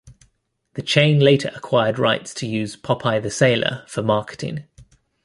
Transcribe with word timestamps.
The 0.73 0.81
chain 0.81 1.19
later 1.19 1.51
acquired 1.53 1.99
rights 1.99 2.33
to 2.33 2.47
use 2.47 2.75
"Popeye 2.75 3.21
the 3.21 3.29
Sailor" 3.29 3.83
for 3.87 4.01
marketing. 4.01 4.63